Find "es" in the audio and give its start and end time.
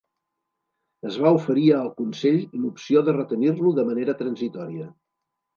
1.09-1.19